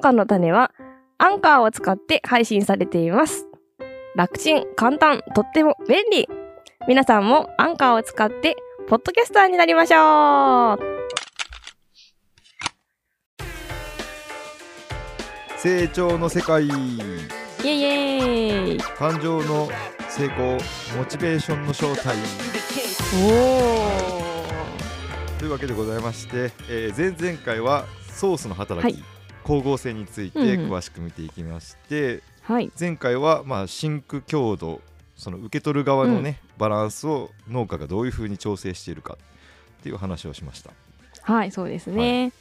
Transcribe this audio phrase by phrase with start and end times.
[0.00, 0.72] 家の種は
[1.18, 3.46] アンカーを使って配信されています。
[4.16, 6.26] 楽ちん、簡単、とっても便利。
[6.88, 8.56] 皆さんもアンカーを使って
[8.88, 10.78] ポッドキャスターになりましょう。
[15.58, 16.70] 成長の世界イ
[17.62, 19.68] エイイエイ感情の
[20.08, 20.56] 成功
[20.96, 22.16] モチベーションの正体
[23.26, 23.28] お
[25.38, 32.70] というわけでございまして、えー前々回はソースの働き、はい光合成についてうんうん詳しく見ていきまして、はい。
[32.78, 34.80] 前回はまあ真空強度
[35.16, 39.18] その受け取る側のね、バランスを農家がどういうふうに調整しているか
[39.80, 40.70] っていう話をしました
[41.22, 42.32] はい、そうですね。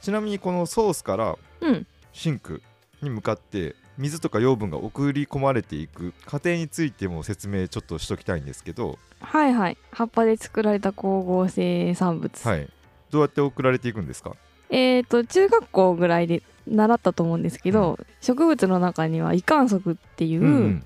[0.00, 1.86] ちなみにこのソースからうん。
[2.12, 2.62] シンク
[3.02, 9.76] に向かって水とか養分が送り込まれていく過程についても説明ちょっとしときたいんですけど、はいはい。
[9.92, 12.46] 葉っぱで作られた光合成産物。
[12.48, 12.68] はい、
[13.10, 14.36] どうやって送られていくんですか？
[14.70, 20.84] えっ、と、中学校ぐらいで習ったと思うんですけど、植物の中には胃管束っていう、うん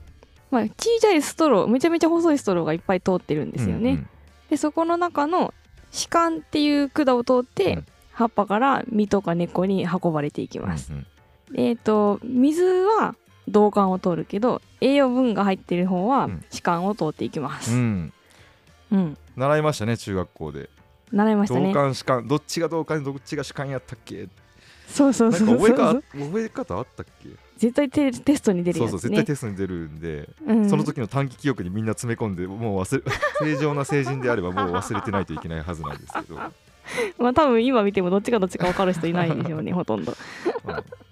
[0.50, 3.90] まあ、小さいストロー、めちゃめちゃ細いストローがいっぱい通ってるんですよね。
[3.90, 4.08] うんうん
[4.48, 5.52] で、そこの中の
[5.90, 7.86] 歯間っていう管を通って、うん
[8.18, 10.92] 葉っぱから実とか根っこに運ばれていきます。
[10.92, 11.06] うん
[11.54, 13.14] えっ、と、水は
[13.46, 17.72] 導管を通るけど、栄養分が入ってる方はうん歯間を通っていきます。
[17.72, 18.12] うん
[18.90, 19.18] うん。
[19.36, 20.68] 習いましたね中学校で
[21.12, 21.68] 習いましたね。
[21.68, 24.28] 同感主観どっちが同感どっちが主観やったっけ？
[24.88, 27.28] そうそうそうそう覚えか覚え方あったっけ？
[27.58, 29.16] 絶対テテストに出るそうそう絶やつね。
[29.18, 33.02] 対テストに出るんで、うんその時の短期記憶にみんな詰め込んでもう忘れ
[33.56, 36.40] 正常な成人であればもう忘れてないといけないはずなんですけど、う ん
[37.24, 40.14] まあ多分今見てもどっちがどっちか分かる人いないでしょうね ほとんど。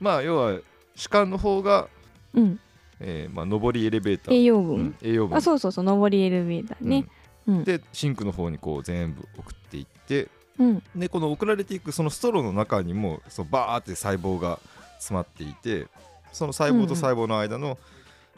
[0.00, 0.58] まあ要は
[0.94, 1.88] 主観の方が、
[2.34, 2.60] うん。
[2.98, 4.76] えーまあ、上りエレベーター栄養分。
[4.76, 7.04] うん栄養分あそうそうそう上りエレベーターね。
[7.46, 7.64] うん。
[7.64, 10.82] でシンクの方にこう全部送っていってうん。
[10.94, 14.58] でこの送られていくそのストローの中にもそうバーって細胞が
[14.98, 15.86] 詰まっていて
[16.32, 17.78] その細胞と細胞の間の、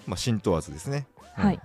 [0.07, 1.07] まあ、浸透圧ですね、
[1.39, 1.61] うんはい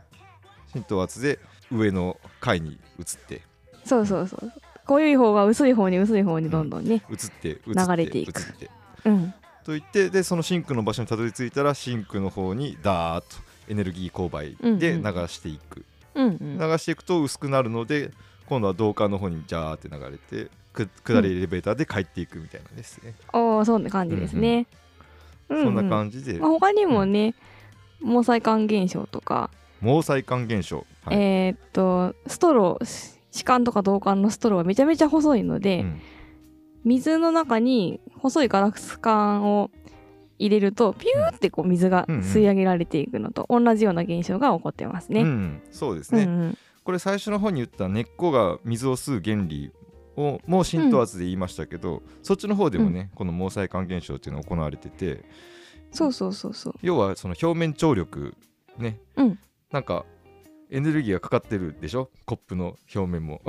[0.73, 1.37] 浸透圧で
[1.71, 3.41] 上の階に移って
[3.85, 4.51] そうそうそう。
[4.85, 7.03] 濃い方が薄い方に薄い方にどんどんね。
[7.09, 8.69] 移って移って流れていく移って
[9.05, 9.33] うん。
[9.63, 15.85] といってでそのシンクの場所にたどり着いたらシンクの方にダーッとエネルギー勾配でうんうん流していく、うんうん。
[16.15, 18.11] 流していくと薄くなるので
[18.47, 24.67] 今度は導管の方にジャーって流れてく下りエレベーターで帰っていくみたいなですね、おおそんな感じですね。
[25.49, 25.89] うそんなじ。
[25.89, 27.35] 感じで、まあ他にもね
[28.01, 29.49] 毛細管現象とか、
[29.81, 31.17] 毛細管現象、はい。
[31.17, 36.01] えーっとストロー師管とか導管のストローがめちゃめちゃ細いので、うん。
[36.85, 39.71] 水の中に細いガラス管を
[40.45, 42.15] 入れるとピューってこう水がうん。
[42.15, 45.21] うん吸い上げられていくのと同じような現象が起こってますね。
[45.21, 46.57] うん、そうですね、うんうん。
[46.83, 49.71] これ最初の方に言った根っこが水を吸う原理
[50.15, 55.23] をもう浸透圧で言いましたけど、そっちの方でもね、この毛細管現象っていうのが行われてて
[55.91, 56.73] そうそうそうそう。
[56.81, 58.33] 要はその表面張力
[58.77, 59.39] ね、うん。
[59.71, 60.05] なんか
[60.71, 62.09] エネルギーがかかってるでしょ？
[62.25, 63.41] コップの表面も。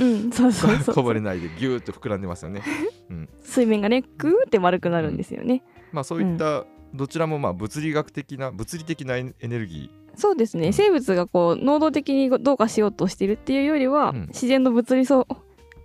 [0.00, 2.62] うん、そうそうそう こぼれないでギューッと膨らんでますよね、
[3.10, 5.62] うん、水面がねグーって丸くなるんですよね。
[5.92, 10.72] まあそういったどちらもまあ物理学的な物理的なエネルギそうですね、うん。
[10.72, 14.26] 生物がこう能動的にどうかしようとしてるっていうよりは、うん。
[14.28, 15.26] 自然の物理そう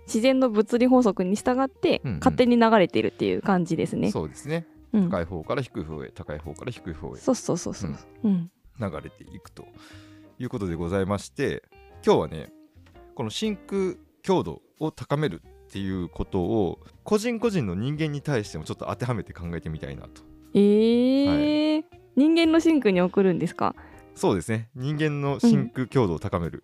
[0.06, 2.18] 自然の物理法則に従って、うんうん。
[2.18, 4.10] 勝手に流れてるっていう感じですー、ね。
[4.10, 4.66] そうですね。
[4.92, 7.20] うん、高い方から低い方へ高い方から低い方へ。
[7.20, 7.94] そうそうそうそう。
[8.24, 8.50] うん。
[8.80, 9.64] 流れていくと
[10.38, 11.62] いうことでございまして
[12.04, 12.52] 今日はね
[13.14, 15.42] この真空強度を高める
[15.74, 20.22] っていうことを個人個人の人間に対してもちょっと当てはめて考えてみたいなと。
[20.54, 21.84] えー。
[22.14, 23.74] 人間の真空に送るんですか？
[24.14, 24.68] そうですね。
[24.76, 26.62] 人間の真空強度を高める、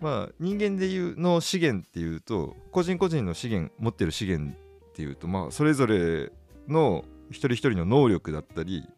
[0.00, 6.32] まあ人間でいうの資源っていうと個人個人の資源持ってる資源っていうとまあそれぞれ
[6.66, 8.88] の一人一人の能力だったり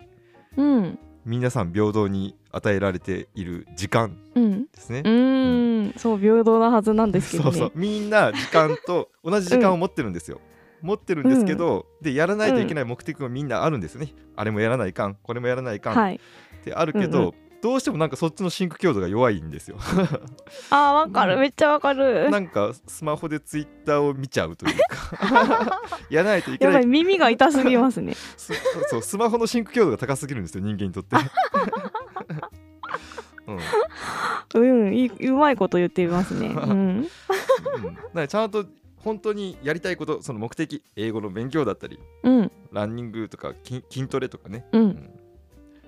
[0.57, 4.63] うん皆さん平等に与えられている時間うん。
[4.65, 5.01] ですね。
[5.05, 5.09] う。
[5.09, 5.95] ーん。
[5.97, 7.51] そう平等なはずなんですけどね。
[7.53, 7.73] そうそう。
[7.75, 10.41] みんな時間と 同じ時間を持ってるんですよ。
[10.81, 14.13] 持ってるんですけど、でやらないといけない目的がみんなあるんですよね。
[14.35, 15.93] あれもやらないかんこれもやらないかん。
[15.93, 16.21] っはい。
[16.65, 19.77] てあるけど、うんうどうしてもなんかそっちのシンク強度が弱いんですよ。
[20.71, 21.35] あーわかる。
[21.35, 21.41] うん。
[21.41, 22.29] めっちゃわかる。
[22.29, 25.81] なんかスマホでツイッターを見ちゃうというか。
[26.11, 26.87] やらないといけない。
[26.87, 28.15] 耳が痛すぎますね。
[28.37, 28.53] す
[28.91, 31.15] そうスマホのシンク強度が高すぎるんですよ人間にとって。
[33.47, 33.59] うん。
[34.63, 36.49] うんいいうまいこと言ってますね。
[36.49, 37.09] うん。
[38.15, 38.67] うん、ちゃんと
[38.97, 42.51] 本当にやりたいことその目的英語の勉強だったりうん。
[42.73, 45.11] ランニングとか筋筋トレとかね、ううんん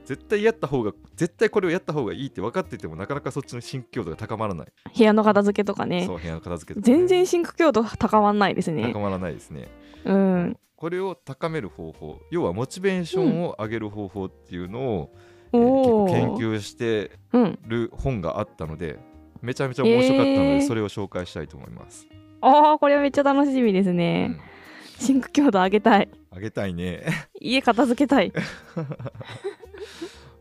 [0.04, 4.66] 絶対やった方が絶対これをやった方がいいって分かっててもなかなかそっちのシンク強度が高まらない、
[4.96, 9.68] 部屋の片付けとかねそう部屋の片付けとかね、全然シンク強度高まんないですね高まらないですね
[10.04, 15.24] うんこれを高める方法要はモチベーションを上げる方法っていうのを、えー
[15.56, 17.58] お結構ー研究してうん。
[17.66, 18.98] る本があったので
[19.40, 22.06] めちゃめちゃ面白かったので、えーそれを紹介したいと思います。
[22.40, 24.26] ああ、これはめっちゃ楽しみですうね。
[24.26, 24.40] ん、
[24.98, 26.08] シンク強度上げたい。
[26.32, 27.04] あげたいね。
[27.40, 28.32] 家片付けたい。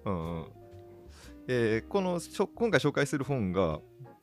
[0.06, 0.46] うんうん。
[1.48, 2.20] えーこの
[2.56, 3.80] 今回紹介する本が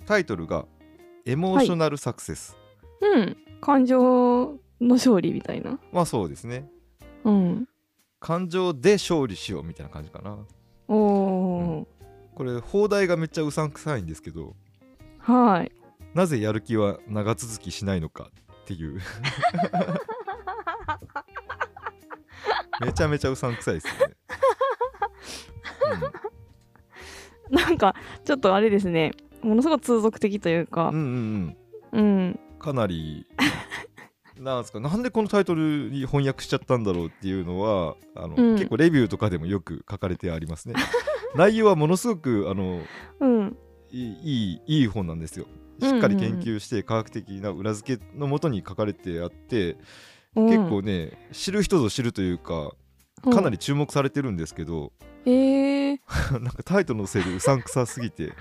[0.07, 0.67] タイトルが
[1.27, 2.57] 「エモーショナルサクセス」
[3.01, 3.37] うん。
[3.61, 5.79] 感情の勝利みたいな。
[5.93, 6.71] まあそうですね。
[7.25, 7.69] うん。
[8.19, 10.39] 感情で勝利しようみたいな感じかな。
[10.89, 11.89] おお、
[12.35, 14.57] これ放題がめっちゃうさんくさいんですけど
[15.19, 15.71] はい。
[16.15, 18.31] なぜやる気は長続きしないのか
[18.63, 19.01] っていう。
[22.81, 23.93] めちゃめちゃうさんくさいですね、
[27.51, 27.95] なんか、
[28.25, 29.13] ちょっとあれですね。
[29.43, 30.89] ものすごく通俗的というか。
[30.89, 31.57] うん、うん
[31.93, 32.01] うん。
[32.01, 32.05] うん。
[32.05, 33.27] うんかなり
[34.39, 38.55] なんですかなんでこのタイトルに翻訳しちゃったんだろうっていうのはあの、うん。
[38.55, 40.75] 結構レビューとかでもよく書かれてありますね。
[41.35, 42.81] 内容はものすごくあの
[43.21, 43.57] うん。
[43.91, 45.47] いいいいいい本なんですよ。
[45.83, 49.77] しっかり研究して科学的な裏付けのもとに書かれてあって、
[50.35, 52.73] 結構ね知る人ぞ知るというか
[53.23, 54.93] かなり注目されてるんですけど、
[55.27, 55.33] うん。
[55.33, 56.01] え え
[56.33, 58.33] なんかタイトルのせいでうさんくさすぎて、うん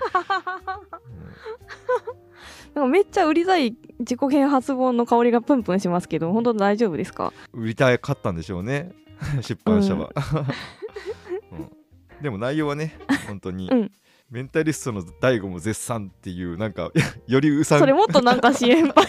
[2.74, 7.32] なんかめっちゃ売りたい自己啓発本の香りがプンプンしますけど、本当大丈夫ですか？
[7.52, 8.92] 売りたかったんでしょうね。
[9.42, 10.10] 出版社は、
[11.50, 12.22] うん。
[12.22, 13.90] でも内容はね本当に、うん。
[14.30, 16.92] メンタリストの大悟も絶賛っていうなんか
[17.26, 19.06] よりうさんそれもっとなんか支援パイ。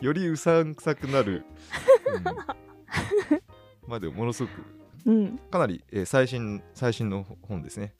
[0.00, 1.44] よりうさんくさくなる、
[2.16, 2.24] うん。
[3.86, 4.64] まあでもものすごく
[5.06, 5.38] うん。
[5.50, 7.94] かなり、えー最新最新の本ですね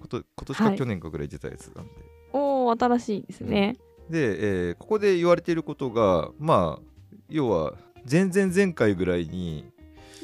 [0.00, 1.92] こと今年かはい去年かぐらい出たやつなんで、
[2.32, 3.76] おお、新しいですね。
[4.10, 6.82] で、えーここで言われていることがまあ
[7.28, 7.74] 要は
[8.10, 9.70] 前々前回ぐらいに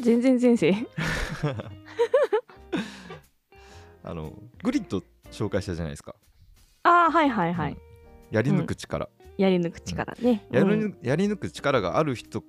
[0.00, 0.74] 全然前世。
[4.02, 4.32] あの
[4.62, 6.14] グリッド紹介したじゃないですか
[6.82, 7.76] ああ、はいはいはい。
[8.30, 10.46] やり抜く力、やり抜く力ね。
[10.50, 12.42] ややり抜く力がある人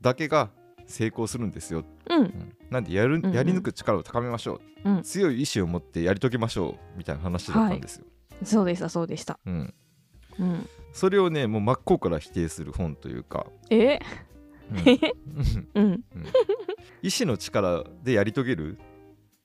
[0.00, 0.50] だけが
[0.90, 2.20] 成功するんですよ、うん。
[2.20, 2.56] うん。
[2.70, 5.02] なんでやるやり抜く力を高めましょう、うん。
[5.02, 8.04] 強い意志を持ってやり遂げましょうみたいな話だったんですよ、
[8.44, 9.38] そうでした、そうでした。
[9.46, 9.74] うん、
[10.38, 10.68] うん。
[10.92, 14.00] それをねもう真っ向から否定する本というか、え？
[15.74, 15.82] うん。
[15.82, 16.04] うん。
[17.02, 18.78] 意志の力でやり遂げる？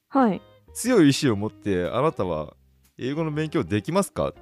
[0.09, 0.41] はい。
[0.74, 2.56] 強い意志を持ってあなたは
[2.98, 4.33] 英語の勉強できますか？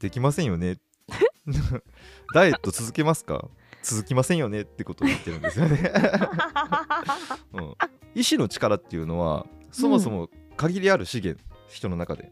[0.00, 0.78] できませんよね。
[2.34, 3.48] ダイエット続けますか？
[3.82, 5.92] 続きませんよねってことを言ってるんですよね、
[7.54, 7.74] うん、
[8.14, 12.30] 意志の力っていうのはそもそも限りある資源、人の中で。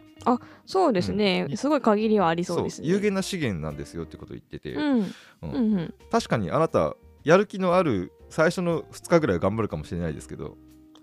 [0.67, 1.57] そうですね、うん。
[1.57, 2.89] すごい限りはありそうですね。
[2.89, 5.01] 有限な資源なんですよってことを言ってて、うん。
[5.01, 5.07] う
[5.43, 5.95] うんんうん。
[6.11, 6.95] 確かにあなた
[7.25, 10.57] やる気のある最初の2日ぐらいは頑張るかもしれないですけど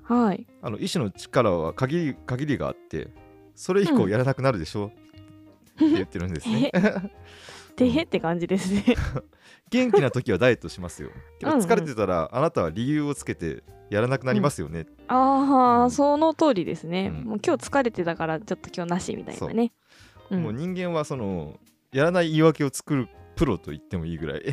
[0.03, 0.47] はい。
[0.61, 3.09] あの意志の力は限り限りがあって
[3.55, 4.09] それ以降うん。
[4.11, 6.71] やらなくなるでしょ、って言ってるんですね。
[7.77, 8.83] てへって感じですね。
[9.69, 11.09] 元気な時はダイエットしますよ。
[11.41, 14.87] 疲れてたらあなたは理由をつけてやらなくなりますよね。
[15.07, 17.07] あうんあ、その通りですね。
[17.07, 19.71] うんもう今日疲れてたからちょっと今日なしみたいなね。
[20.31, 21.59] うんもう人間はその
[21.91, 24.41] やらない言い訳を作るプロと言ってもいいぐらい。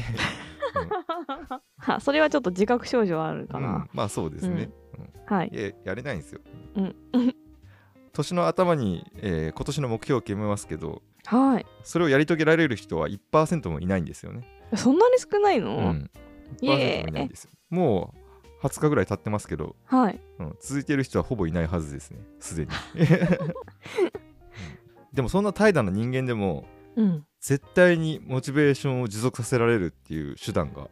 [1.78, 3.88] はそれはちょっと自覚症状あるかうんな。
[3.92, 4.70] まあそうですね。
[5.26, 6.40] はいややれないんですよ。
[6.76, 6.96] うん。
[8.12, 11.66] 年の頭に、えー今年の目標を決めますけどはい。
[11.82, 14.46] それをやり遂げられる人は1%もいないんですよね。
[14.76, 16.10] そんなに少ないの、うん、
[16.60, 17.50] イエーイ1%もいないんですよ。
[17.70, 18.14] も
[18.62, 20.20] う20日ぐらい経ってますけど、はい。
[20.38, 22.70] うん、続いている人はほぼいないはずですね、すでに。
[22.98, 24.24] うん
[25.14, 26.66] でもそんな怠惰な人間でも
[26.96, 27.26] うん。
[27.40, 30.88] 絶対にモチベーションを持続させられるっていう手段が。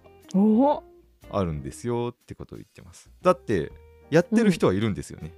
[1.30, 3.10] あるんですよってことを言ってます。
[3.22, 3.72] だって
[4.10, 5.32] やってる人はいるんですよね。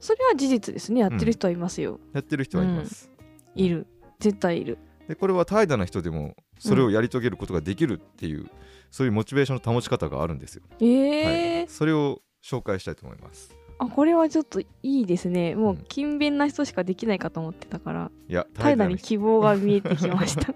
[0.00, 1.00] それは事実ですね。
[1.00, 2.00] やってる人はいますよ。
[2.12, 3.10] やってる人はいます。
[3.54, 3.86] いる。
[4.20, 4.78] 絶対いる。
[5.08, 8.48] でこれは怠惰な人でもそれをやり遂げることができるっていう、
[8.90, 10.62] そういうモチベーションの保ち方があるんですよ。
[10.80, 13.52] ええはい、それを紹介したいと思います。
[13.78, 15.54] あ、これはちょっといいですね。
[15.54, 20.54] もううん勤勉な人しかできないかと思ってたから、いや、怠惰に希望が見えてきました。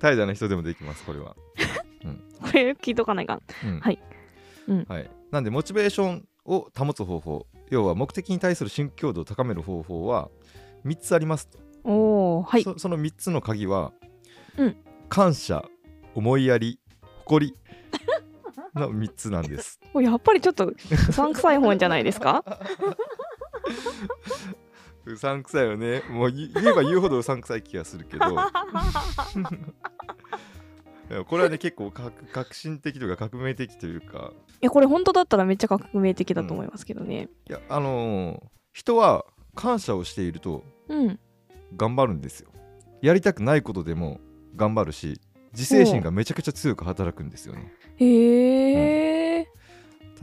[0.00, 1.36] 怠惰な人でもできます、 これは。
[2.40, 3.42] これ聞いとかないかん。
[3.64, 3.98] うんはい
[4.68, 10.30] うんはい、なんでモチベーションを保つ方法要は目的に対する新強度を高める方法は
[10.84, 12.62] 3つありますと、おお、はい。
[12.64, 13.92] そその3つの鍵は、
[14.56, 14.76] うん。
[15.08, 15.64] 感謝
[16.14, 16.80] 思いやり
[17.24, 17.54] 誇り
[18.74, 19.78] の3つなんです。
[19.94, 20.74] おやっぱりちょっとう
[21.12, 22.42] さんくさい本じゃないですか？
[25.06, 26.02] うさんくさいよね。
[26.10, 28.24] もう言言えば言うほどうさんくさい気がするけど。
[31.28, 34.32] これはね結構革革新的というか革命的というか。
[34.62, 37.28] いやこれ本当だったらめっちゃ革命的だと思いますけどね。
[37.48, 39.24] いやあのー人は
[39.54, 41.20] 感謝をしているとうん
[41.76, 42.50] 頑張るんですよ。
[43.02, 44.20] やりたくないことでも
[44.56, 45.20] 頑張るし
[45.52, 47.72] 自制心がめちゃくちゃ強く働くんですよね。
[47.96, 49.46] へえ。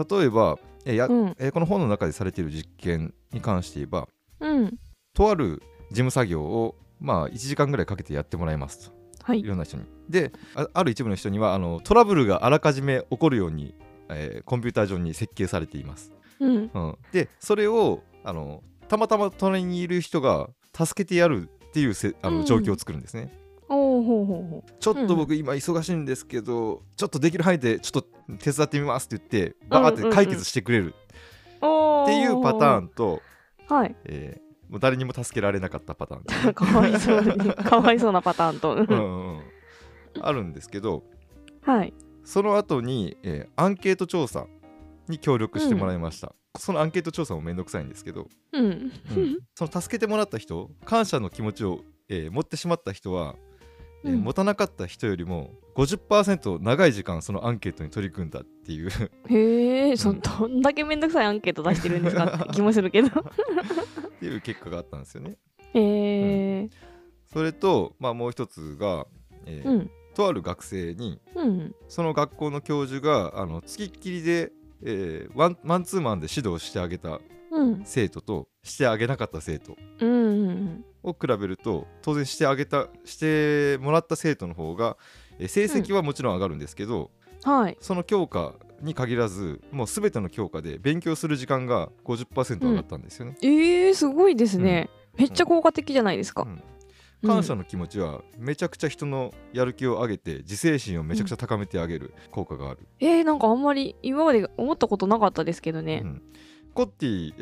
[0.10, 1.36] 例えばえや、うん。
[1.40, 4.08] えこの本の中でされている実験に関して言えば
[4.40, 4.80] うん。
[5.14, 8.96] とある事務作業をまあ1時間ぐらいかけてやってもらいますと。
[9.24, 9.40] はい。
[9.40, 9.84] いろんな人に。
[10.10, 13.76] であある一部の人にはあのトラブルがあらかじめ起こるように、
[14.10, 16.72] えーコンピューター上に設計されています、うん。
[16.74, 22.38] うん、でそれをあのたまたま隣にいる人が助けてやるっていうせあうん。
[22.40, 23.32] の状況を作るんですね、
[23.70, 30.94] おおほうほうほちょっと僕今忙しいんですけど、ちょっとできる範囲でちょっと手伝ってみますって言ってバーって解決してくれる。
[31.58, 33.22] っていうパターンと、
[33.70, 33.96] ンはい。
[34.06, 39.42] えーもう誰にも助けられなかったパターン かわいそうに かわいそうなパターンと、うんうんうん。
[40.22, 41.04] あるんですけど
[41.60, 41.94] はい。
[42.24, 44.48] その後に、えーアンケート調査
[45.10, 48.66] に協力してもらいました、そのアンケート調査もめんどくさいんですけど、うん。
[48.66, 48.92] うん。
[49.56, 53.36] その助けてもらった人感謝の気持ちを、えー持ってしまった人は、
[54.04, 54.22] えーうん。
[54.22, 58.90] 持たなかった人よりも50%長い時間そのアンケートに取り組んだっていう。
[59.30, 60.20] へえ、そうん。
[60.20, 62.26] どんだけめんどくさいアンケート出してるんですか？
[62.26, 63.08] っ て気もするけど。
[63.08, 63.14] っ
[64.20, 65.38] ていう結果があったんですよね。
[65.74, 66.70] へえ
[67.34, 69.08] それと、まあ、もう一つが、
[69.46, 69.92] えーうん。
[70.14, 71.74] とある学生にうん。
[71.88, 74.52] その学校の教授があの付きっきりで、
[74.84, 77.20] えーワンマンツーマンで指導してあげた
[77.52, 77.82] うん。
[77.84, 84.98] 生徒としてあげなかった生徒うんうんを比べると当然してあげたしてもらった生徒の方が、
[85.40, 87.12] えー成績はもちろん上がるんですけど、
[87.44, 87.78] はい。
[87.82, 93.36] その教科に限らずもう全ての教科で勉強する時間が50%上がったんですよね。
[93.42, 96.62] えー、すごいですね、めっちゃ効果的じゃないですか、うん
[97.26, 102.80] 感謝の気持ちはめちゃくちゃ人のやる気を上げて自制心をめちゃくちゃ高めてあげる効果がある。
[103.00, 106.02] えー、なんかあんまり今まで思ったことなかったですけどね。
[106.04, 106.22] うん。
[106.74, 107.34] コッティ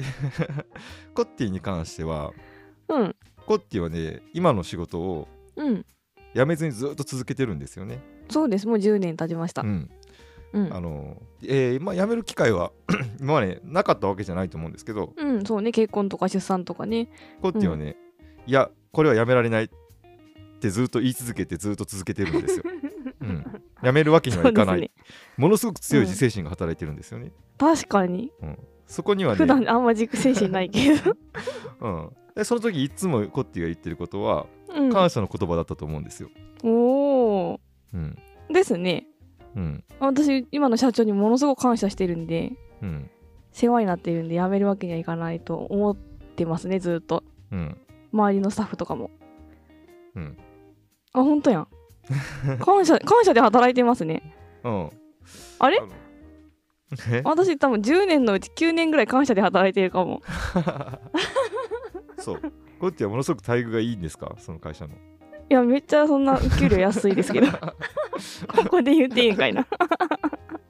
[1.14, 2.32] コッティに関しては
[2.88, 3.16] うん。
[3.46, 5.86] コッティはね今の仕事をうん。
[6.36, 8.02] 辞めずにずっと続けてるんですよね。
[8.30, 8.68] そうです。
[8.68, 9.62] もう10年経ちました。
[9.62, 9.90] うん。
[10.54, 10.74] うん。
[10.74, 12.72] あのえーまあ、辞める機会は
[13.20, 15.72] 今までなかったわけじゃないと思うんですけどうんそうね。
[15.72, 17.10] 結婚とか出産とかね。
[17.42, 17.96] コッティはね、
[18.46, 19.70] いやこれはやめられないっ
[20.60, 22.64] てずっと言い続けてずっと続けてるんですよ。
[23.22, 23.46] うん、
[23.84, 24.92] やめるわけにはいかない、ね。
[25.38, 27.32] ものすごく強い自制心が働いてるんですよね。
[27.58, 28.32] 確かに。
[28.88, 31.16] そこにはね普、段あんま軸精神ないけど、
[31.82, 36.30] うん、でその時いつもコッティが言ってることはうん、感謝の言葉だったと思うんですよ。
[36.64, 37.60] おお
[37.94, 38.18] うん。
[38.52, 39.08] ですね。
[39.56, 39.84] うん。
[40.00, 43.10] 私今の社長にものすごく感謝してるんでうん。
[43.52, 47.24] 世話になっているんで辞めるわけにはいかないと思ってますねずっと。
[47.52, 47.78] うん
[48.12, 49.12] 周りのスタッフとかも。
[50.16, 50.38] うん。
[51.14, 51.68] あ本当やん。
[52.60, 54.36] 感謝感謝で働いてますね。
[54.64, 54.90] うん。
[55.60, 55.82] あれ？
[57.24, 60.22] 私多分10年のうち9年ぐらい感謝で働いてるかも。
[62.18, 62.42] そう。
[62.80, 64.34] コッティはものすごく待遇がいいんですか？
[64.40, 64.94] その会社の。
[65.52, 69.66] いやめっちゃそんな給料安いですけどここで言っていいんかいな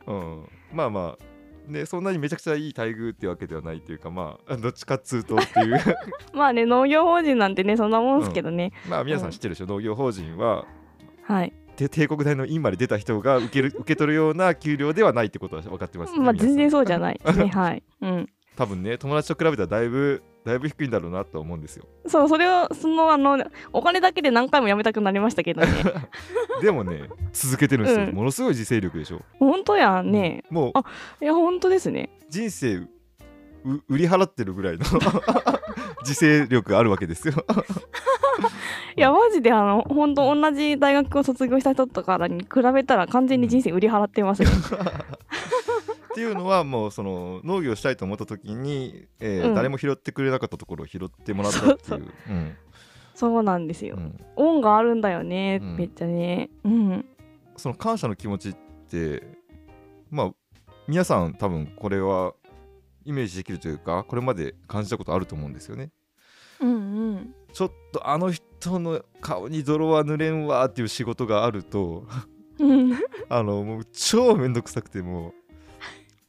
[0.08, 1.24] うん、まあまあ
[1.70, 5.80] ねそんなにめちゃくちゃいい待遇ってわけではないというかまあどっちかっつうとっていう。
[6.34, 9.66] まあね農業法人なんてねそんなもんすけどね、まあ皆さん知ってるでしょ？
[9.68, 10.66] 農業法人は
[11.24, 11.54] はい。
[11.76, 17.48] て帝国大の院まで出た人が受ける 受け取るような給料ではないってことは分かってます、ね、まあ全然そうじゃないですね。
[17.48, 17.84] はい。
[18.02, 18.30] うん。
[18.58, 21.86] 多分ね友達と比べたらだいぶだいぶ低いんだろうなと思うんですよ。
[22.08, 23.38] そうそれをそのあの
[23.74, 25.68] お金だけで何回も辞めたくなりましたけどね。
[26.62, 28.16] でもね続けてるんですよ、うん。
[28.16, 29.22] ものすごい自制力でしょ。
[29.38, 30.44] 本当やんね。
[30.50, 30.84] もうあ
[31.22, 32.10] いや本当ですね。
[32.30, 32.90] 人生う
[33.90, 34.86] 売り払ってるぐらいの
[36.02, 37.34] 自制力があるわけですよ。
[38.96, 44.50] いやマジであの本当同じ大学を卒業した人とかに比べたら完全に人生売り払ってますね
[46.20, 49.56] っていうのはもうその農業したいと思った時に、えーうん。
[49.56, 51.80] 誰も拾ってくれなかったところを拾ってもらったっていう。
[51.82, 52.34] そうう。
[52.34, 52.58] ん。
[53.16, 54.20] そうなんですよ、うん。
[54.36, 56.50] 恩があるんだよね、うんめっちゃね。
[56.66, 57.06] うん。
[57.56, 58.56] その感謝の気持ちっ
[58.90, 59.24] て
[60.10, 60.32] まあ
[60.88, 62.34] 皆さん多分これは
[63.06, 65.92] イメージできるというかこれまで感じたことあると思うんですよね。
[66.60, 67.36] うんうん。
[67.54, 72.06] ちょっとあの人の顔に泥は塗れんわっていう仕事があると
[72.60, 72.94] うん。
[73.30, 75.34] あのもう超めんどくさくても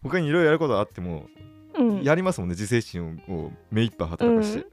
[0.02, 1.26] 他にいろいろやることがあっても
[1.78, 2.02] うん。
[2.02, 4.66] やりますもんね自制心をを目いっぱい働かして。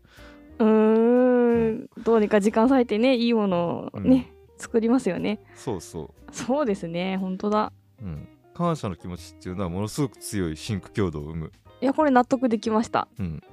[0.59, 1.89] うーん。
[2.03, 5.39] どうにか時間割いてねいいものをね、作りますよね。
[5.55, 6.09] そうそう。
[6.31, 7.71] そうですね本当だ。
[8.01, 13.07] うん、感謝の気持ちっていうのはものすごく強いシンク強度を生む、いやこれ納得できました。
[13.19, 13.43] うん、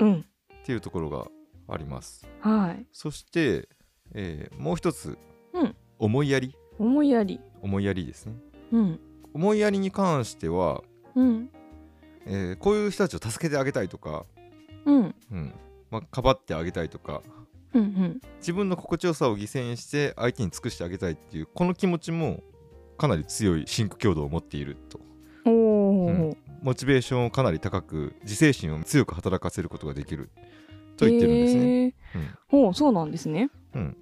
[0.00, 0.24] うん。
[0.62, 1.26] っていうところが
[1.68, 2.26] あります。
[2.40, 2.86] はい。
[2.92, 3.68] そして、
[4.14, 5.18] えーもう一つ、
[5.52, 5.76] うん。
[5.98, 6.56] 思いやり。
[6.78, 7.40] 思いやり。
[7.60, 8.34] 思いやりですね。
[8.72, 9.00] うん。
[9.34, 10.82] 思いやりに関しては、
[11.14, 11.50] うん。
[12.26, 14.24] えーこういう人たちを助けてあげたいとか、
[14.84, 15.14] うん。
[15.30, 15.54] うん
[15.90, 17.22] まあ、かばってあげたいとか
[17.74, 18.20] うん。
[18.38, 22.42] 自分の心地よさを犠牲にして相手に尽くしてあげたいっていうこの気持ちも
[22.98, 25.00] かなり強いシンク強度を持っていると
[25.44, 30.30] おお、うんモチベーションをかなり高く自制心を強く働かせることができる
[30.96, 31.94] と言ってるんですね、へー
[32.52, 33.50] おお、そうなんですね。
[33.74, 33.96] うん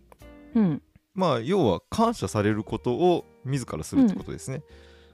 [0.55, 0.83] うん。
[1.15, 4.63] まあ要は感謝されることを自らするってことですね、うん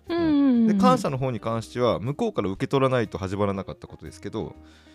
[0.09, 0.67] うんうん。
[0.67, 4.55] で感謝の方に関しては向こうから受け取らないと始まらなかったことですけど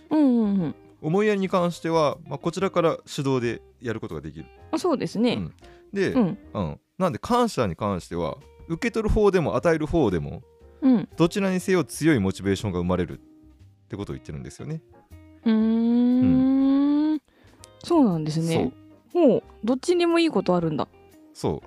[0.10, 0.75] うんうんうん。
[1.01, 5.34] 思いやりに関しては、まあ、こちらから主導でやることができる、あ、そうですね。
[5.34, 5.53] うん
[5.94, 6.38] で、うん。
[6.53, 8.38] うん、なんで感謝に関しては
[8.68, 10.41] 受け取る方でも与える方でも
[10.82, 11.10] うん。
[11.18, 13.22] どちらにせよ強いモチベーションが生まれるっ
[13.89, 14.82] てことを言ってるんですよね。
[15.46, 17.22] うーん。
[17.84, 18.72] そうなんですね。
[19.13, 20.88] ほう、どっちにもいいことあるんだ。
[21.34, 21.62] そ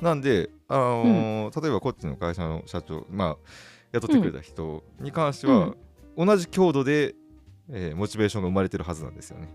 [0.00, 3.36] うなんで、あのー例えばこっちの会社の社長まあ
[3.92, 5.74] 雇ってくれた人に関しては、
[6.16, 7.14] 同じ強度で、
[7.70, 9.48] えーモチベーションが生まれてるはずなんですよね。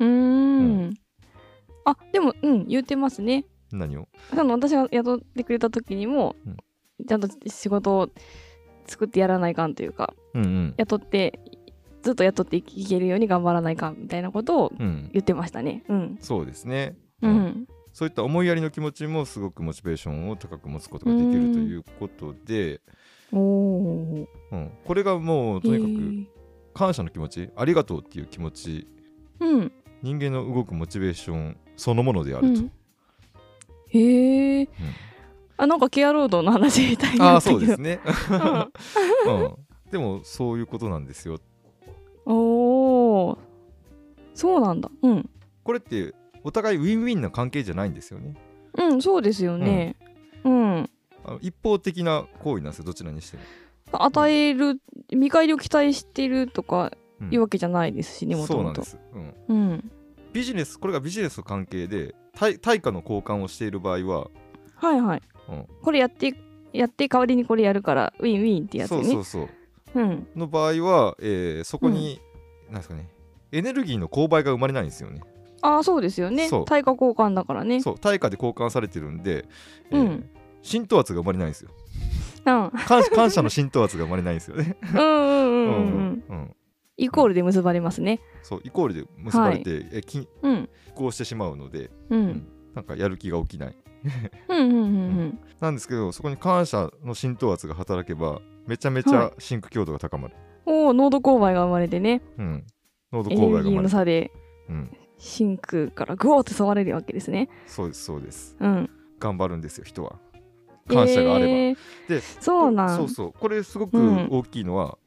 [0.00, 0.88] うーん。
[0.88, 0.94] う
[1.84, 3.44] あ、でも、うん、言ってますね。
[3.70, 4.08] 何を？
[4.32, 6.56] あの私が雇ってくれた時にも、うん
[7.06, 8.08] ちゃんと仕事を
[8.86, 10.74] 作ってやらないかんというかうんうん。
[10.78, 11.38] 雇って
[12.02, 15.84] ずっと雇っていけるように頑張らないかんみたいなことをうん、言ってましたね。
[15.90, 16.18] うん。
[16.20, 16.96] そうですね。
[17.20, 17.66] うん。
[17.96, 22.82] そういった思いやりの気持ちもすごくモチベーションを高く持つことができるということで、
[23.32, 24.28] おお。
[24.52, 26.28] うん、これがもうとにか
[26.74, 28.86] く感謝の気持ちありがとうっていう気持ち
[29.40, 29.72] うん。
[30.02, 32.60] 人間の動くモチベーションそのものであると。
[32.60, 32.72] うん。
[33.88, 34.68] へえ。
[35.56, 37.60] あ、なんかケアロードの話みたいなったけど。
[37.60, 38.00] そうですね、
[39.26, 39.56] うんうん、
[39.90, 41.38] でもそういうことなんですよ
[42.26, 43.38] おお。
[44.34, 44.90] そうなんだ。
[45.00, 45.30] うん。
[45.64, 46.12] これって
[46.46, 48.34] お互いウィンウィンな関係じゃないんですよね
[48.78, 49.96] うん、そうですよね。
[50.44, 50.90] うん。
[51.24, 53.36] あの一方的な行為なんですよどちらにして
[53.90, 54.80] も、与える、
[55.12, 59.34] 見返りを期待してるとかうんいうわけじゃないですしね、もともとそうなんで。
[59.38, 59.90] す、うん、うん。
[60.32, 64.28] ビジネスこれがビジネスの関係で対対価の交換をしている場合は、
[64.76, 65.22] はいはい。
[65.48, 66.32] うんこれやって、
[66.72, 69.04] やって代わりにこれやるから、ウィンウィンってやつよね。
[69.04, 69.48] そうそう
[69.94, 70.28] そううん。
[70.36, 72.20] の場合は、えーそこに、
[72.68, 73.08] なんですかね
[73.50, 75.22] エネルギーの購買が生まれないんですよね
[75.62, 76.64] ああ、そうですよねそう。
[76.64, 77.80] 対価交換だからね。
[77.80, 79.46] そう対価で交換されてるんで、
[79.90, 80.30] えーうん
[80.62, 81.70] 浸透圧が生まれないんですよ
[82.44, 82.70] うん。
[82.88, 85.16] 感感謝の浸透圧が生まれないんですよねうんうんうん
[85.46, 86.24] うん。
[86.28, 86.56] うんうん
[86.98, 88.20] イコールで結ばれますね。
[88.42, 90.68] そうイコールで結ばれて、えきうん。
[90.94, 92.48] こうしてしまうのでうん。
[92.74, 93.76] なんかやる気が起きない
[94.48, 94.82] うんうんうんう
[95.24, 95.38] ん。
[95.60, 102.22] なんですけどそこに感謝の浸透圧が働けばめちゃめちゃシンク強度が高まる、おお、濃度勾配が生まれてね。
[102.38, 102.66] うん
[103.12, 104.32] 濃度勾配が生まれる、差で
[104.68, 107.48] うん、真空からグオーって触れるわけですね。
[107.66, 108.90] そうですそうですうん。
[109.18, 110.16] 頑張るんですよ人は
[110.88, 111.76] 感謝があれば、えー
[112.08, 112.96] でそうなん。
[112.96, 114.98] そうそうこれすごくうん大きいのは、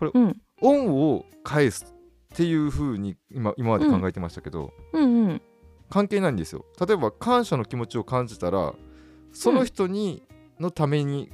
[0.00, 0.36] うん。
[0.62, 1.94] 恩を返す
[2.32, 5.42] っていう風に今今まで考えてましたけど、うんうん。
[5.88, 8.74] 関係ないんですよ例えば感謝の気持ちを感じたら
[9.32, 10.22] その人に
[10.60, 11.30] のために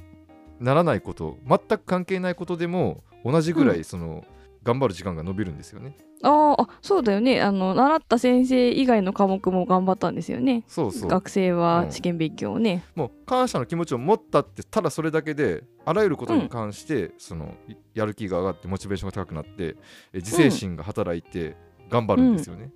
[0.59, 4.25] ならないこと、全く関係ないことでも同じぐらういその、
[4.67, 7.41] 頑張る時間が伸びるんですよねあーあ、そうだよね。
[7.41, 10.63] あの、習った先生以外の科目も頑張ったんですよね。
[10.67, 12.83] そうそう学生は試験勉強をね。
[12.95, 19.77] もう感謝の気持ちを持ったってただそれだけであらゆることに関して、そのいやる気が上がってモチベーションが高くなって
[20.11, 21.55] え自制心が働いて
[21.89, 22.71] 頑張るんですよね、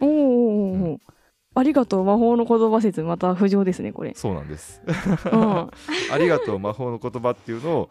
[0.00, 0.98] おーおーおーおー
[1.54, 4.12] ありがとう魔法の言葉説また浮上ですねこれ。
[4.14, 5.70] そうなんですうん。
[6.10, 7.90] ありがとう魔法の言葉っていうのを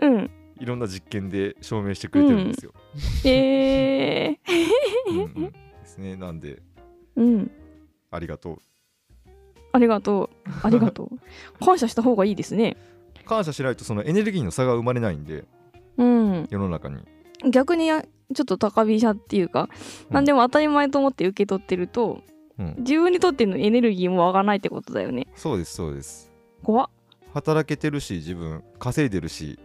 [0.00, 0.30] うん。
[0.58, 2.72] いろんな実験で証明してくれてるんですよ、
[3.24, 4.36] えー。
[5.08, 5.52] うんうんで
[5.84, 6.62] すねなんで
[7.16, 7.50] うん。
[8.10, 8.58] ありがとう
[9.72, 10.50] ありがとう。
[10.62, 11.18] ありがとう。
[11.64, 12.76] 感謝した方がいいですね。
[13.26, 15.44] 感謝しないとそのエネルギーの差が生まれないんで
[15.96, 16.46] うん。
[16.50, 16.98] 世の中に
[17.50, 18.02] 逆にや
[18.34, 19.68] ちょっと高飛車っていうか、
[20.08, 22.22] うん何でも当たり前と思って受け取ってると、
[22.58, 25.26] うん自分にとってのエネルギーも上がらないってことだよね。
[25.34, 26.88] そうですそうです怖っ。
[27.34, 29.58] 働けてるし自分稼いでるし、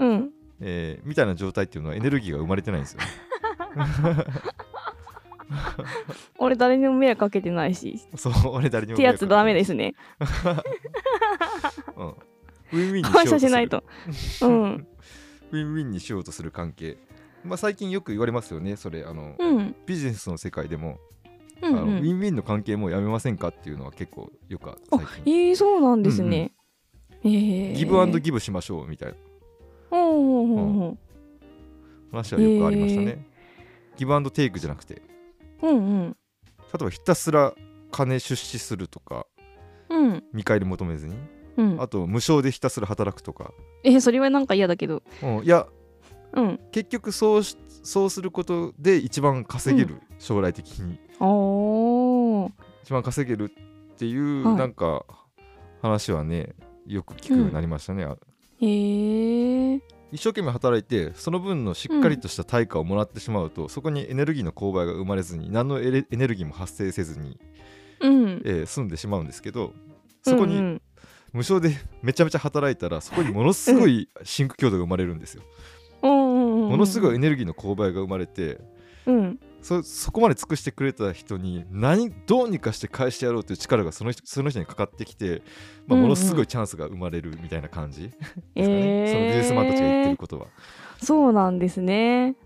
[0.00, 0.30] うん。
[0.60, 3.06] えーみたいな状態っていうのはエネルギーが生まれてないんですよね
[6.38, 8.00] 俺誰にも迷惑かけてないし。
[8.16, 9.94] そう俺誰にもってやつダメでですね。
[11.96, 13.82] うん、ウィンウィンに感謝しないと。
[14.42, 14.86] うん。
[15.52, 16.98] ウィンウィンにしようとする関係
[17.44, 19.74] まあ最近よく言われますよねそれあの、うん。
[19.86, 20.98] ビジネスの世界でも、
[21.62, 21.98] うん、あのウうん。
[22.00, 26.52] ィンウィンの関係もうやめませんかっていうのは結構よく最近えー、そうなんですね。
[27.22, 29.14] えー、ギブアンドギブしましょうみたいな
[29.90, 30.96] ほうほうほうほ
[32.12, 33.26] 話はよくありましたね、
[33.96, 35.02] ギブアンドテイクじゃなくて。
[35.62, 35.68] う。
[35.68, 36.16] うんうん。
[36.72, 37.54] 例えばひたすら
[37.90, 39.26] 金出資するとか
[39.88, 40.24] うん。
[40.32, 41.16] 見返り求めずに。
[41.56, 41.82] ううん。
[41.82, 43.52] あと無償でひたすら働くとか、
[43.84, 45.02] えそれはなんか嫌だけど。
[45.22, 45.66] うん、いや
[46.32, 46.60] うん。
[46.70, 50.98] 結局そうしそうすることで一番稼げる、将来的に。
[52.84, 54.56] 一番稼げるっていう、はい。
[54.56, 55.04] なんか
[55.82, 56.54] 話はね
[56.86, 58.16] よく聞くようになりましたね、あ
[58.60, 59.80] へえ
[60.12, 67.38] 一生懸命働いてその分のしっかりとした対価をもらってしまうと、そこにエネルギーの勾配が生まれずに何のエネルギーも発生せずに、
[68.00, 68.42] うん。
[68.44, 69.72] えー済んでしまうんですけど
[70.22, 70.64] そこにうん。
[70.64, 70.82] うん
[71.32, 75.44] 無償でめちゃめちゃ働いたらそこにものすごい シンク強度が生まれるんですよ。
[76.02, 78.58] うんうんうんものすごいエネルギーの勾配が生まれて
[79.06, 85.42] うんそそこまで尽くしてくれた人に何どうにかして返してやろうという力がその人その人にかかってきて、
[85.86, 86.02] まあ、うんうん。
[86.04, 89.12] ものすごいチャンスが生まれるみたいな感じですかね、えー。
[89.12, 90.46] そのビジネスマンたちが言ってることは。
[91.02, 92.36] そうなんですね。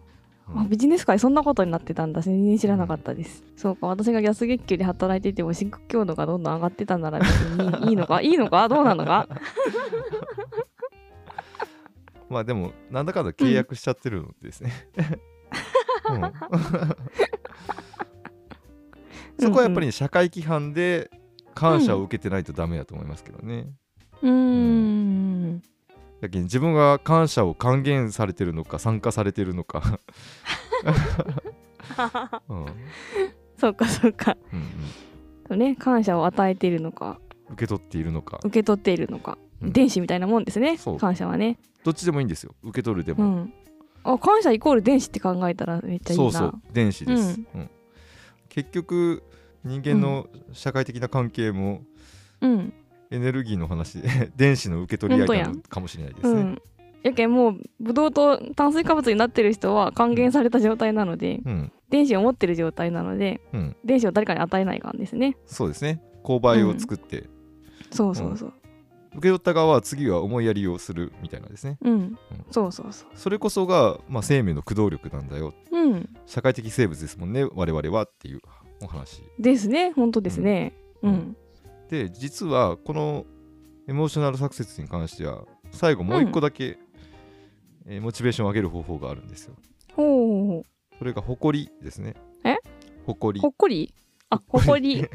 [0.49, 0.61] うん。
[0.61, 2.21] あビジネス界そんなことになってたんだ。
[2.21, 3.87] 全然知らなかったです、そうか。
[3.87, 8.21] 私が安月給で働いててもシンク強度がどんどん上がってたなら別にいい いいのか？
[8.21, 8.69] いいのか？
[8.69, 9.29] どうなのか？
[12.29, 14.73] まあでもなんだかんだ契約しちゃってるのですね。
[14.97, 15.05] う ん
[19.39, 21.11] そこはやっぱりね、社会規範で
[21.55, 23.67] 感謝を受けてないとダメだと思いますけどね。
[24.23, 25.61] うーん。
[26.21, 29.99] だけど自分が感謝を還元されてるのか参加されてるのか、
[32.49, 32.67] うんうん
[33.59, 33.89] そうか。
[33.89, 34.63] そうかうん。
[35.49, 37.19] そうね感謝を与えているのか。
[37.51, 38.39] 受け取っているのか。
[38.43, 39.73] 受け取っているのか、うん。
[39.73, 41.59] 電子みたいなもんですね感謝はね。
[41.85, 42.55] どっちでもいいんですよ。
[42.63, 43.53] 受け取るでも、うん
[44.05, 46.25] あ感謝イコール電子って考えたらめっちゃいいな。
[46.25, 47.71] そうそう電子です、うん。
[48.49, 49.23] 結局
[49.65, 51.83] 人間の社会的な関係も
[52.41, 52.73] うん。
[53.11, 56.63] エネルギーの話で 電子の受け取り合いなのかもしれないですね、うん。
[57.03, 61.73] やけんもうブドウと炭水化物になってる人は還元された状態なのでうん。
[61.91, 65.37] 電子を持ってる状態なのでうん、電子を誰かに与えないかんですね。
[65.47, 66.03] そうですね。
[66.25, 67.29] 購買を作って、
[67.93, 68.53] そうそうそう
[69.17, 71.79] 受け取った側は次は思いやりをするみたいなですね。
[71.83, 72.19] うん、
[72.51, 73.09] そうそうそう。
[73.15, 75.55] それこそが、まあ、生命の駆動力なんだよ。
[75.73, 76.09] うん。
[76.27, 78.41] 社会的生物ですもんね我々はっていう
[78.83, 79.23] お話。
[79.39, 79.93] ですね。
[79.93, 80.75] 本当ですね。
[81.03, 81.15] ううん。
[81.15, 81.37] ん。
[81.89, 83.25] で実はこの
[83.87, 86.79] エモーショナルサクセスに関しては最後もう一個だけ、
[87.87, 89.55] えーモチベーションを上げる方法があるんですよ。
[89.95, 90.63] ほうほうほう。
[90.99, 92.15] それが誇りですね。
[92.45, 92.57] え？
[93.05, 93.43] 誇り。
[93.43, 93.93] ほっこり？
[94.31, 95.07] あほっこり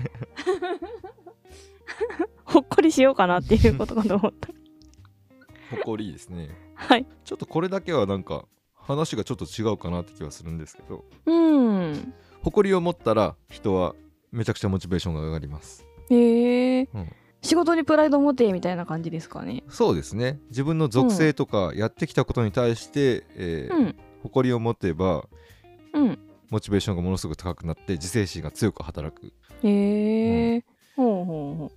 [2.52, 4.50] ほっこりしようかなっていうことかと思った。
[5.72, 6.50] 誇りですね。
[6.76, 7.06] はい。
[7.24, 11.06] ちょっとこれだけはなんか話がちょっと違うかなって気はするんですけど。
[11.26, 12.14] うん。
[12.42, 13.96] 誇りを持ったら人は
[14.32, 15.86] めちゃくちゃモチベーションが上がります。
[16.10, 17.12] へえ、うん。
[17.42, 19.64] 仕事にプライドを持てみたいな感じですかね。
[19.70, 20.40] そうですね。
[20.50, 23.96] 自分の属性とかやってきたことに対して、えーうん。
[24.24, 25.26] 誇りを持てば
[25.94, 26.20] うん。
[26.50, 29.32] モチベーションがものすごく高くなって自制心が強く働く、
[29.64, 30.64] へえ、
[30.96, 31.72] ほうほうほ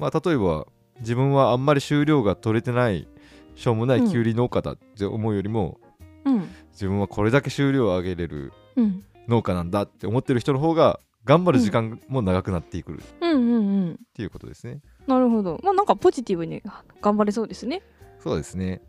[0.00, 0.66] まあ、例えば
[1.00, 3.06] 自分はあんまり収量が取れてない
[3.54, 5.78] しょうもないきゅうり農家だって思うよりも、
[6.24, 6.48] ううん。
[6.72, 9.04] 自分はこれだけ収量を上げれるうん。
[9.28, 12.98] 農家なんだって思ってる人の方が頑張る時間も長くなってくる。
[12.98, 13.60] っうんうんう
[13.90, 14.00] ん。
[14.14, 14.80] ていうことですね。
[15.06, 15.60] なるほど。
[15.62, 16.62] まあなんかポジティブに
[17.00, 17.82] 頑張れそうですね。
[18.18, 18.80] そうですね。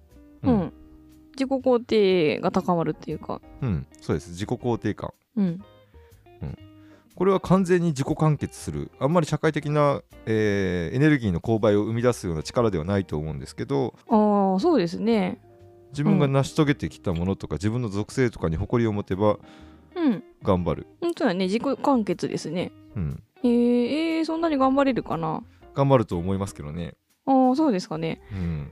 [0.44, 0.74] うん、
[1.34, 3.42] 自己肯定が高まるっていうか。
[3.62, 4.32] うん、そうです。
[4.32, 5.14] 自己肯定感。
[5.36, 5.62] うん
[7.16, 8.90] これは完全に自己完結する。
[9.00, 15.40] あんまり社会的な、えーエネルギーの勾配を生み出すような力ではないと思うんですけど、ああそうですね。
[15.92, 19.38] 自分が成し遂げてきたものとか、自分の属性とかに誇りを持てば
[19.96, 20.24] うん。
[20.42, 20.88] 頑張る。
[21.02, 21.46] 本当だね。
[21.46, 22.72] 自己完結ですね。
[22.96, 25.44] うん、えー、えー、そんなに頑張れるかな？
[25.76, 26.96] 頑張ると思いますけどね。
[27.26, 28.22] ああそうですかね。
[28.32, 28.72] うん、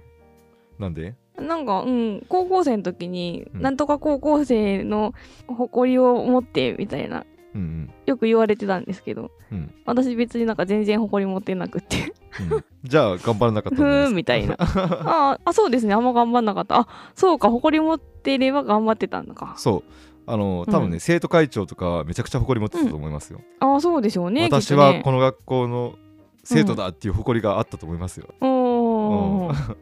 [0.79, 1.15] なんで？
[1.37, 3.61] なんか、うん、高校生の時に、うん。
[3.61, 5.13] なんとか高校生の
[5.47, 7.25] 誇りを持ってみたいな
[7.59, 9.57] うんよく言われてたんですけどうん。
[9.57, 12.13] うん私別になんか全然誇り持ってなくて。
[12.51, 14.55] うん、じゃあ頑張らなかったふんですーんみたいな。
[14.59, 15.93] あーあそうですね。
[15.93, 16.81] あんま頑張んなかった。
[16.81, 17.49] あそうか。
[17.49, 19.55] 誇り持ってれば頑張ってたのか。
[19.57, 19.91] そう。
[20.27, 20.99] あの多分ね、うん。
[20.99, 23.41] 生徒会長とかはめちゃくちゃ誇り持ってたと思いますよ。
[23.59, 25.95] ああそうでしょうね私はこの学校の
[26.43, 28.27] 生徒だっていう誇りがあったと思いますよ。
[28.41, 29.75] おー。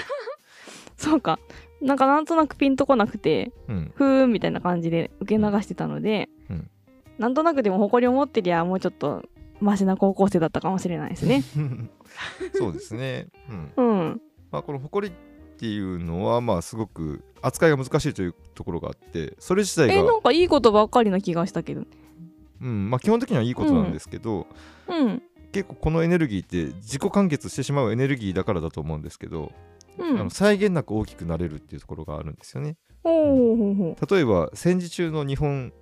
[0.98, 1.38] そうか。
[1.80, 6.70] なんかなんとなくピンとこなくてうん、ふーんみたいな感じで受け流してたので、うん
[7.18, 9.22] なんとなくでも誇りを持ってりゃもうちょっと
[9.60, 11.42] マシな高校生だったかもしれないですね。
[12.54, 13.28] そうですね。
[13.76, 14.20] うんうん。
[14.50, 21.84] まあ、この誇りっていうのはまあすごく扱いが難しいというところがあってそれ自体えが、なんかいいことばっかりな気がしたけど。
[22.60, 24.46] うんまあ、基本的にはいいことなんですけど、
[24.88, 25.22] うん。
[25.52, 29.52] 結構このエネルギーって自己完結してしまうエネルギーだからだと思うんですけど、
[29.98, 30.20] うん。
[30.20, 32.76] あの際限なく大きくなれるっていうところがあるんですよね。
[33.02, 35.72] ほう例えば戦時中の日本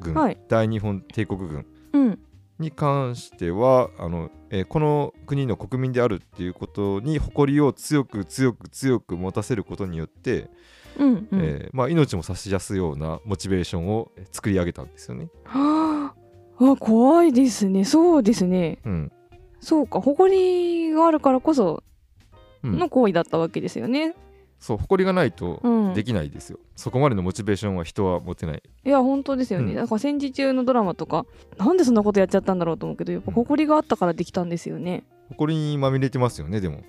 [0.00, 1.98] 軍、はい大日本帝国軍う。
[1.98, 2.18] うん。
[2.58, 10.50] に関してはあの、えーこの国の国民であるっていうことに誇りを強く強く強く持たせることによって、
[10.98, 11.40] うんうん。
[11.40, 15.28] えーまあ、命も差し出すようなモチベーションを作り上げたんですよね。
[15.44, 16.14] は
[16.58, 17.84] あ、あ怖いですね。
[17.84, 18.78] そうですね。
[18.84, 19.12] うん
[19.60, 21.82] そうか、誇りがあるからこそ
[22.62, 24.14] うんの行為だったわけですよね。
[24.64, 25.92] そう誇りがないとうん。
[25.92, 29.72] できないですよ、そこまでのモチベーションは人は持てないいや、本当ですよね。
[29.72, 31.26] うんだから戦時中のドラマとか、
[31.58, 35.04] なんでそんなことやっちゃったんだろうと思うけど、やっぱ誇りがあったからできたんですよね。
[35.28, 36.80] 誇りにまみれてますよねでも、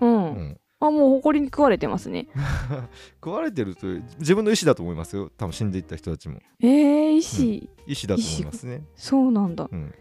[0.00, 0.10] うん。
[0.10, 2.28] うん、あ、もう誇りに食われてますね。
[3.22, 3.86] 食われてると
[4.18, 9.68] 自分の意思だと思いますよ多分死んでいった人たちもえー、医師、意思だと思いますね、そうなんだ。
[9.70, 9.94] うん、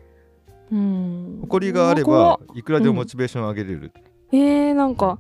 [0.72, 1.38] うん。
[1.42, 3.92] 誇りがあればいくらでもモチベーションを上げれる、
[4.32, 5.20] えー、なんか、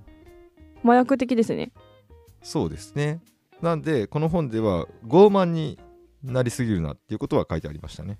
[0.86, 1.74] 麻薬的ですね。
[2.41, 3.21] そうですね。
[3.62, 5.80] なんでこの本では傲慢に
[6.23, 8.19] なりすぎるなっていうことは書いてありましたね。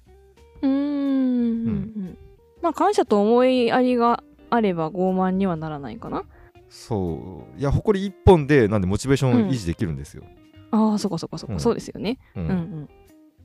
[0.62, 0.72] うーん。
[0.72, 2.18] うん。
[2.62, 6.24] まあ、感謝と思いやりがあれば傲慢にはならないかな。
[6.70, 7.60] そう。
[7.60, 10.24] いや誇り一本でなんでモチベーションを維持できるんですよ、
[10.72, 11.60] ああ、そっかそっかそっか、うん。
[11.60, 12.20] そうですよね。
[12.36, 12.44] うん。
[12.44, 12.90] うんうん。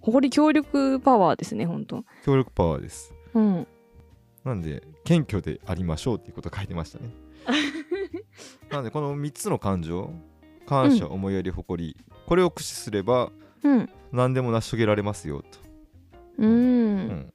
[0.01, 2.05] 誇り協力パワーですね、本当。
[2.25, 3.15] 協力パワーです。
[3.35, 3.67] うん。
[4.45, 7.11] なんで謙虚でありましょうっていうこと書いてましたね。
[8.71, 10.13] なんでこの3つの感情
[10.73, 13.31] 感謝、う思いやり誇りこれを駆使すれば
[13.65, 13.89] うん。
[14.13, 15.59] 何でも成し遂げられますよと、
[16.39, 16.47] う。
[16.47, 17.33] うんん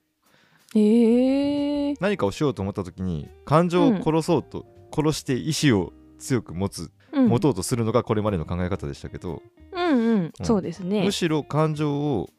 [0.75, 1.97] ええー。
[1.99, 10.33] 何かをしようと思った時に感情を殺そうと、殺して意志を強く持つ、うん、持とうとするのがこれまでの考え方でしたけど、うんうん。
[10.43, 11.11] そうですねむ。
[11.11, 12.29] しろ感情を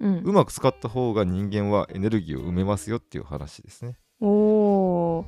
[0.00, 5.24] うまく使った方が人間はエネルギーを埋めますよっていう話ですね、おお。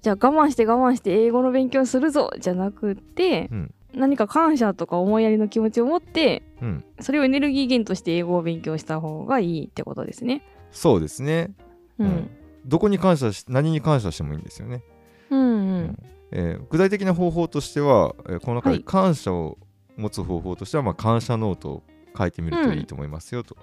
[0.00, 10.42] じゃあ我慢して我慢して英語の勉強するぞじゃなくて、うん何か感謝とか思いやりの気持ちを持ってうんうん、それをエネルギー源として英語を勉強した方がいいってことですね。
[10.72, 11.50] そうですね、
[11.98, 12.06] うん。
[12.06, 12.30] うん
[12.66, 14.82] どこに感謝し何に感謝してもいいんですよね
[15.30, 15.98] うんうん。
[16.32, 19.58] えー具体的な方法としては、えーこの中ではい感謝を
[19.96, 21.82] 持つ方法としては、まあ、感謝ノートを
[22.16, 23.56] 書いてみるといいと思いますよと、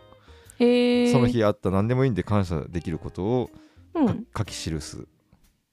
[0.59, 1.11] へえ。
[1.11, 3.49] その日あった何でもいいんで感謝できることを。
[4.37, 5.07] 書き記す、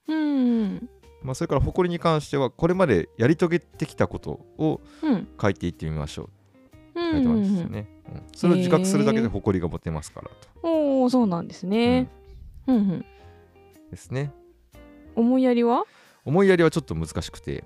[0.07, 0.89] うん。
[1.23, 5.27] まあ、それから誇りに関してはこれまでやり遂げてきたことをうん。
[5.41, 6.29] 書いていってみましょ
[6.95, 6.99] う。
[6.99, 8.23] うん書いてますよね、うん。
[8.35, 12.09] それを自覚するだけで誇りが持てますからと、おお、そうなんですね。
[12.67, 12.75] うん。
[12.75, 13.05] うん。
[13.89, 14.31] ですね。
[15.15, 15.85] 思いやりは？
[16.25, 17.63] 思いやりはちょっと難しくて。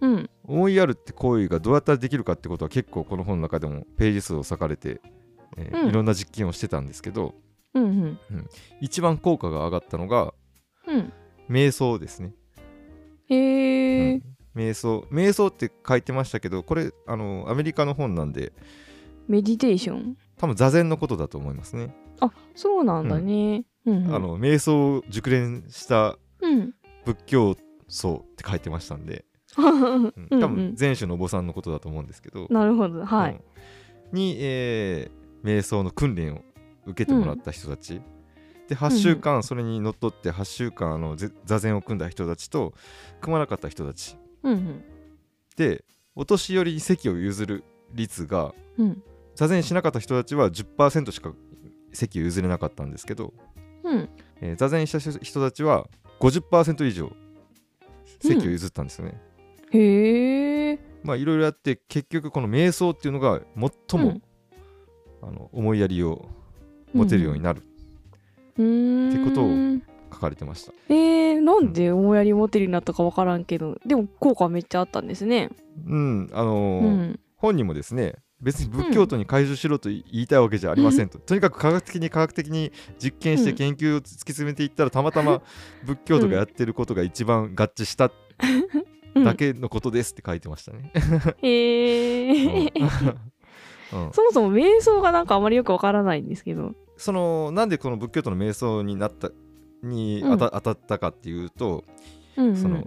[0.00, 0.30] うん。
[0.44, 5.00] 思いやるって行為がどうやったらできるかってことは結構この本の中でもページ数を割かれて、
[5.56, 5.88] えーうん。
[5.88, 7.34] いろんな実験をしてたんですけど。
[7.74, 7.84] うん。
[7.84, 8.18] うん。
[8.80, 10.34] 一番効果が上がったのが
[10.86, 11.12] うん。
[11.48, 12.32] 瞑想ですね、
[13.28, 14.14] へえ。
[14.14, 14.22] うん
[14.56, 18.54] 瞑想瞑想って書いてましたけどこれあのアメリカの本なんで
[19.28, 23.64] メディテーション多分座禅のことだと思いますね、あ、そうなんだね。
[23.84, 24.14] うんうん。
[24.14, 26.72] あの瞑想を熟練したうん。
[27.04, 27.56] 仏教
[27.88, 29.24] 僧って書いてましたんで、
[29.56, 33.04] うん多分禅宗のお坊さんのことだと思うんですけど、なるほど。
[33.04, 33.32] はい。
[33.32, 33.40] うん
[34.12, 36.40] に、えー瞑想の訓練を
[36.86, 38.00] 受けてもらった人たち、
[38.68, 42.74] で8週間それにのっとって8週間あのぜ座禅を組んだ人たちと
[43.20, 44.84] 組まなかった人たちうんうん。
[45.56, 49.02] でお年寄りに席を譲る率がうん。
[49.34, 51.32] 座禅しなかった人たちは10%しか
[51.92, 53.34] 席を譲れなかったんですけど、
[53.84, 54.08] うん。
[54.40, 55.86] えー座禅した人たちは
[56.20, 57.12] 50%以上
[58.20, 59.20] 席を譲ったんですよね。
[59.72, 60.78] へえ。
[61.02, 63.40] まあいろいろやって結局この瞑想っていうのが
[63.90, 64.20] 最も、
[65.22, 66.28] あの思いやりを
[66.94, 67.75] 持てるようになるうん。
[68.56, 70.72] ってことをうん書かれてました。
[70.88, 75.50] えー、なんで思いやり持てるようになったかわからんけど、でも効果めっちゃあったんですね。
[75.86, 77.20] うん、あのーうん。
[77.36, 85.42] 本にもですね別に仏教徒に解除しろと言いたいわけじゃありませんと、とにかく科学的に科学的に実験してうん研究を突き詰めていったらたまたま
[85.84, 88.10] 仏教徒がやってることが一番合致した
[89.14, 90.92] うんだけのことですって書いてましたね。
[91.42, 92.66] へえ。
[92.66, 92.70] うん
[94.12, 96.74] そもそも瞑想がなんかあまりよくわからないんですけど。
[96.96, 99.30] そのなんでこの仏教徒の瞑想になった
[99.82, 101.84] に当た,、当たったかっていうと、
[102.36, 102.56] うん、うん。
[102.56, 102.84] その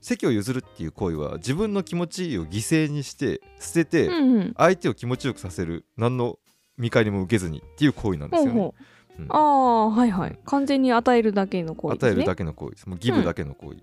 [0.00, 4.54] 席を譲るっていう行為は自分の気持ちを犠牲にして捨てて、うんうん。
[4.56, 6.38] 相手を気持ちよくさせる何の
[6.76, 8.52] 見返りも受けずにっていう行為なんですよね。
[8.52, 8.82] ほうほう。
[9.20, 10.36] うんああ、はいはい。
[10.44, 12.10] 完全に与えるだけの行為ですね。
[12.10, 12.88] 与えるだけの行為です。
[12.88, 13.78] もうギブだけの行為。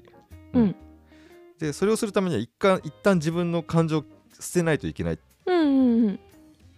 [0.54, 0.76] うん
[1.58, 4.04] でそれをするためには一回一旦自分の感情を
[4.40, 5.20] 捨てないといけない。
[5.46, 5.70] うんうん
[6.06, 6.20] うん。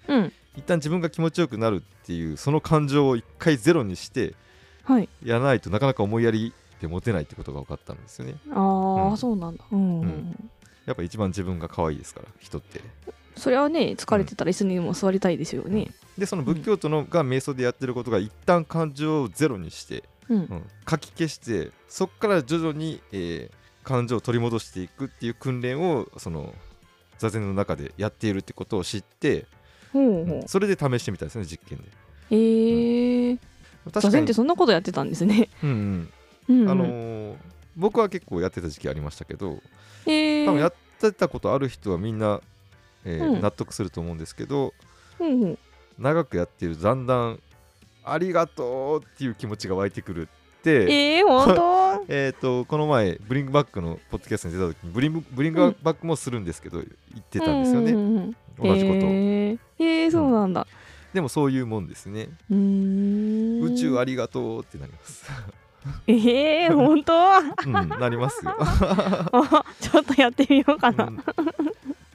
[0.09, 0.33] うん。
[0.55, 4.35] 一旦自分が気持ちよくなるっていうその感情を一回ゼロにして
[4.83, 5.09] はい。
[5.23, 8.35] やらないとなかなか思いやりで持てないってことが分かったんですよね。
[8.51, 9.63] ああ、うんそうなんだ。
[9.71, 10.49] うん、うんうん
[10.85, 12.81] やっぱ一番自分が可愛いですから人って。
[13.37, 15.91] それはね、疲れてたら椅子にも座りたいですよね。
[16.17, 26.53] でその仏教徒のが瞑想でやってることが一旦感情をゼロにしてうんうん、書き消してそこから徐々に、えー感情を取り戻していくっていう訓練をその
[27.19, 29.45] 座禅の中でやっているってことを知って、
[29.93, 30.25] ほううん。
[30.25, 31.85] ほうそれで試してみたんですね実験で。
[32.31, 33.39] えー、
[33.91, 35.49] 座禅ってそんなことやってたんですね。
[35.63, 36.09] うんうん。
[36.49, 36.65] う、うん。
[36.65, 37.35] んあのー
[37.75, 39.57] 僕は結構やってた時期ありましたけど
[40.05, 42.39] えー、多分やってたことある人はみんな、
[43.03, 43.41] えーうん。
[43.41, 44.73] 納得すると思うんですけど
[45.19, 45.59] うんうん。
[45.97, 47.39] 長くやっているとだんだん
[48.03, 50.27] ありがとうっていう気持ちが湧いてくる
[50.59, 51.83] って、えー、本当？
[52.09, 56.87] えー、とこの前ブリングバックのポッドキャストに出た時にブリングブリングバックもするんですけど、言
[57.19, 58.93] ってたんですよね、うんうんうん同じこと。
[59.07, 60.67] を、えー、えー、そうなんだ。
[61.13, 65.25] でもそういうもんですね、宇宙ありがとうってなります、
[66.07, 67.13] えー、本当？
[67.67, 71.05] うん、なりますよ、あ ちょっとやってみようかな。
[71.05, 71.23] うん。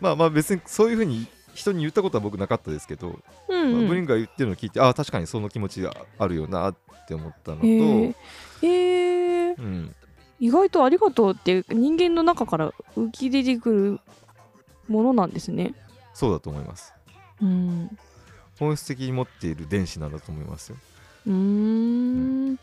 [0.01, 6.75] まあまあ別にそういうふうに人に言ったことは僕なかったですけど、うん、まあ、ブリンが言ってるのを聞いてああ確かにその気持ちがあるよなっ
[7.07, 8.15] て思ったのと、えー、
[8.63, 9.95] えー、うん、
[10.41, 14.01] 意外とありがとうって人間の中から浮き出てくる
[14.89, 15.75] ものなんですね。
[16.19, 16.93] そうだと思います
[17.41, 17.97] うん。
[18.59, 20.77] 本質的に持っている電子なんだと思いますよ
[21.27, 22.59] うーん。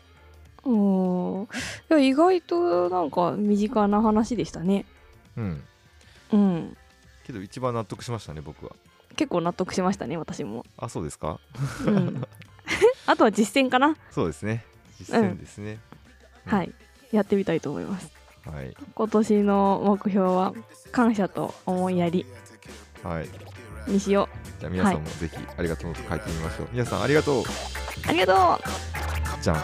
[0.64, 1.48] おーい
[1.88, 4.84] や意外となんか身近な話でしたね。
[5.36, 5.62] うん
[6.32, 6.76] うん。
[7.24, 8.72] けど一番納得しましたね僕は
[9.16, 10.66] 結構納得しましたね私も。
[10.76, 11.38] あそうですか？
[11.86, 12.22] うん。
[13.06, 13.96] あとは実践かな。
[14.10, 14.64] そうですね
[14.98, 15.78] 実践ですね、
[16.46, 16.72] うんはい。
[17.12, 18.10] やってみたいと思います。
[18.44, 20.52] はい今年の目標は
[20.92, 22.26] 感謝と思いやり
[23.06, 23.28] はい。
[23.86, 27.42] にしよじゃあ皆さんもぜひありがとうと書いてみましょう、皆さんありがとうう。
[28.08, 28.60] ありがと
[29.38, 29.42] う。
[29.42, 29.56] じゃん